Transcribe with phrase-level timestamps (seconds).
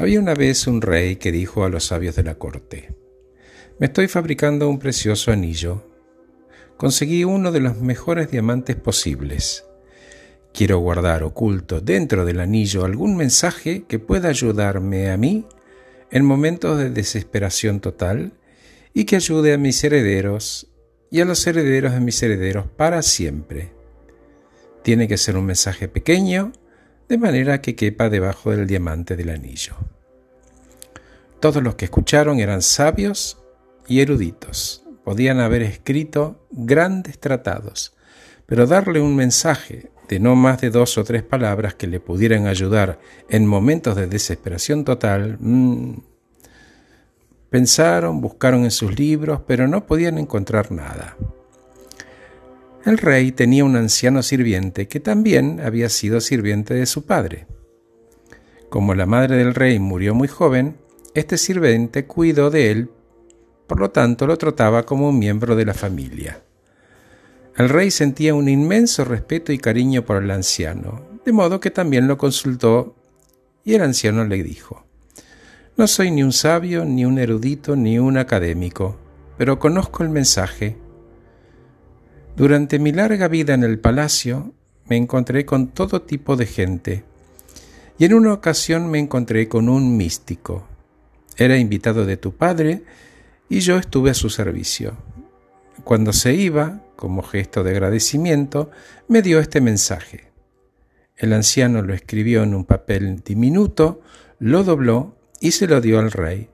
[0.00, 2.94] Había una vez un rey que dijo a los sabios de la corte,
[3.78, 5.84] Me estoy fabricando un precioso anillo.
[6.78, 9.66] Conseguí uno de los mejores diamantes posibles.
[10.54, 15.44] Quiero guardar oculto dentro del anillo algún mensaje que pueda ayudarme a mí
[16.10, 18.32] en momentos de desesperación total
[18.94, 20.66] y que ayude a mis herederos
[21.10, 23.74] y a los herederos de mis herederos para siempre.
[24.82, 26.52] Tiene que ser un mensaje pequeño,
[27.10, 29.74] de manera que quepa debajo del diamante del anillo.
[31.40, 33.36] Todos los que escucharon eran sabios
[33.88, 34.84] y eruditos.
[35.02, 37.96] Podían haber escrito grandes tratados,
[38.46, 42.46] pero darle un mensaje de no más de dos o tres palabras que le pudieran
[42.46, 45.94] ayudar en momentos de desesperación total, mm,
[47.50, 51.16] pensaron, buscaron en sus libros, pero no podían encontrar nada.
[52.84, 57.46] El rey tenía un anciano sirviente que también había sido sirviente de su padre.
[58.70, 60.78] Como la madre del rey murió muy joven,
[61.14, 62.90] este sirviente cuidó de él,
[63.66, 66.42] por lo tanto lo trataba como un miembro de la familia.
[67.54, 72.08] El rey sentía un inmenso respeto y cariño por el anciano, de modo que también
[72.08, 72.96] lo consultó
[73.62, 74.86] y el anciano le dijo,
[75.76, 78.96] No soy ni un sabio, ni un erudito, ni un académico,
[79.36, 80.78] pero conozco el mensaje
[82.36, 84.54] durante mi larga vida en el palacio
[84.88, 87.04] me encontré con todo tipo de gente
[87.98, 90.66] y en una ocasión me encontré con un místico.
[91.36, 92.82] Era invitado de tu padre
[93.48, 94.96] y yo estuve a su servicio.
[95.84, 98.70] Cuando se iba, como gesto de agradecimiento,
[99.06, 100.30] me dio este mensaje.
[101.16, 104.00] El anciano lo escribió en un papel diminuto,
[104.38, 106.48] lo dobló y se lo dio al rey.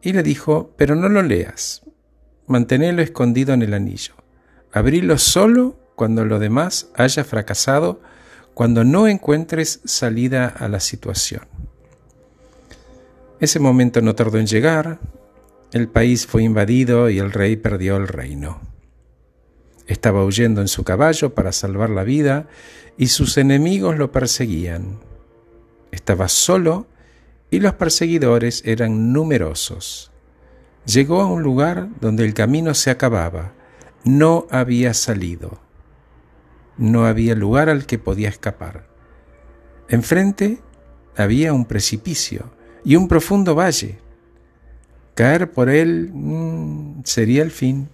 [0.00, 1.82] Y le dijo, pero no lo leas,
[2.46, 4.14] manténelo escondido en el anillo.
[4.72, 8.00] Abrilo solo cuando lo demás haya fracasado,
[8.54, 11.42] cuando no encuentres salida a la situación.
[13.40, 15.00] Ese momento no tardó en llegar,
[15.72, 18.60] el país fue invadido y el rey perdió el reino.
[19.86, 22.46] Estaba huyendo en su caballo para salvar la vida
[22.96, 24.98] y sus enemigos lo perseguían.
[25.92, 26.86] Estaba solo
[27.50, 30.10] y los perseguidores eran numerosos.
[30.84, 33.52] Llegó a un lugar donde el camino se acababa
[34.04, 35.60] no había salido.
[36.76, 38.86] No había lugar al que podía escapar.
[39.88, 40.60] Enfrente
[41.16, 42.52] había un precipicio
[42.84, 43.98] y un profundo valle.
[45.14, 47.88] Caer por él mm, sería el fin.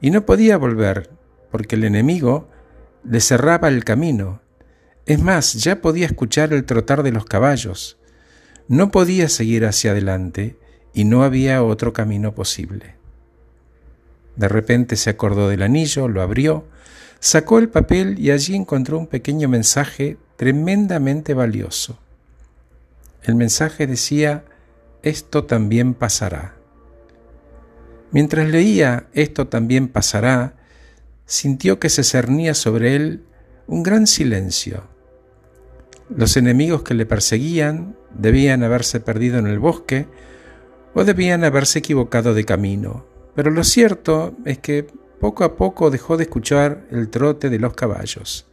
[0.00, 1.10] Y no podía volver,
[1.50, 2.50] porque el enemigo
[3.02, 4.42] le cerraba el camino.
[5.06, 7.98] Es más, ya podía escuchar el trotar de los caballos.
[8.68, 10.58] No podía seguir hacia adelante
[10.92, 12.93] y no había otro camino posible.
[14.36, 16.64] De repente se acordó del anillo, lo abrió,
[17.20, 21.98] sacó el papel y allí encontró un pequeño mensaje tremendamente valioso.
[23.22, 24.44] El mensaje decía,
[25.02, 26.56] esto también pasará.
[28.10, 30.54] Mientras leía, esto también pasará,
[31.26, 33.24] sintió que se cernía sobre él
[33.66, 34.84] un gran silencio.
[36.14, 40.06] Los enemigos que le perseguían debían haberse perdido en el bosque
[40.92, 44.86] o debían haberse equivocado de camino pero lo cierto es que
[45.20, 48.46] poco a poco dejó de escuchar el trote de los caballos.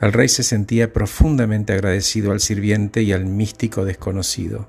[0.00, 4.68] El rey se sentía profundamente agradecido al sirviente y al místico desconocido.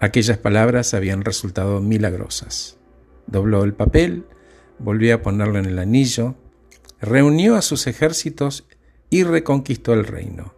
[0.00, 2.76] Aquellas palabras habían resultado milagrosas.
[3.26, 4.24] Dobló el papel,
[4.78, 6.34] volvió a ponerlo en el anillo,
[7.00, 8.66] reunió a sus ejércitos
[9.10, 10.54] y reconquistó el reino.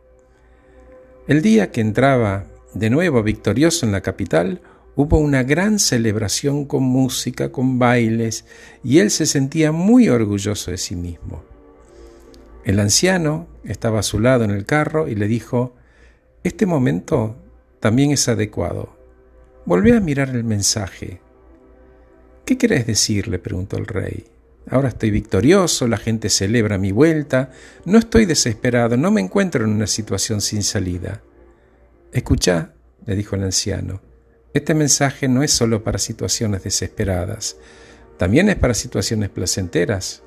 [1.27, 4.61] El día que entraba de nuevo victorioso en la capital,
[5.01, 8.45] Hubo una gran celebración con música, con bailes,
[8.83, 11.45] y él se sentía muy orgulloso de sí mismo.
[12.65, 15.77] El anciano estaba a su lado en el carro y le dijo,
[16.43, 17.37] Este momento
[17.79, 18.89] también es adecuado.
[19.67, 21.21] Volvé a mirar el mensaje.
[22.45, 23.29] ¿Qué querés decir?
[23.29, 24.25] le preguntó el rey.
[24.69, 27.53] Ahora estoy victorioso, la gente celebra mi vuelta,
[27.85, 31.23] no estoy desesperado, no me encuentro en una situación sin salida.
[32.13, 32.73] Escucha,
[33.07, 34.08] le dijo el anciano,
[34.59, 37.57] este mensaje no es solo para situaciones desesperadas,
[38.19, 40.23] también es para situaciones placenteras.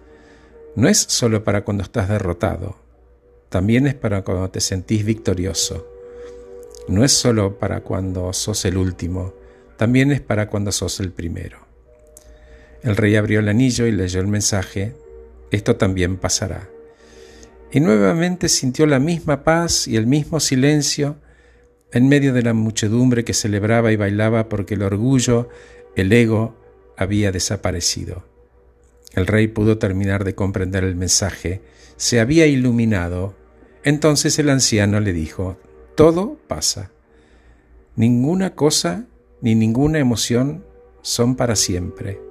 [0.76, 2.78] No es solo para cuando estás derrotado,
[3.50, 5.88] también es para cuando te sentís victorioso.
[6.88, 9.34] No es solo para cuando sos el último,
[9.78, 11.60] también es para cuando sos el primero.
[12.82, 14.96] El rey abrió el anillo y leyó el mensaje,
[15.52, 16.70] esto también pasará.
[17.72, 21.18] Y nuevamente sintió la misma paz y el mismo silencio
[21.92, 25.50] en medio de la muchedumbre que celebraba y bailaba porque el orgullo,
[25.96, 26.56] el ego,
[26.98, 28.24] había desaparecido.
[29.14, 31.62] El rey pudo terminar de comprender el mensaje,
[31.98, 33.36] se había iluminado.
[33.84, 35.58] Entonces el anciano le dijo,
[35.96, 36.92] todo pasa.
[37.96, 39.06] Ninguna cosa
[39.42, 40.64] ni ninguna emoción
[41.02, 42.22] son para siempre,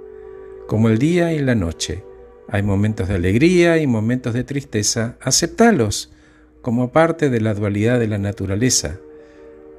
[0.67, 2.05] como el día y la noche.
[2.49, 5.17] Hay momentos de alegría y momentos de tristeza.
[5.21, 6.13] Aceptalos
[6.63, 8.99] como parte de la dualidad de la naturaleza,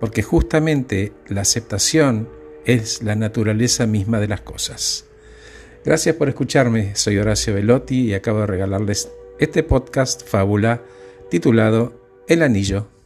[0.02, 2.28] porque justamente la aceptación
[2.66, 5.06] es la naturaleza misma de las cosas.
[5.86, 10.84] Gracias por escucharme, soy Horacio Velotti y acabo de regalarles este podcast fábula
[11.30, 13.01] titulado El Anillo.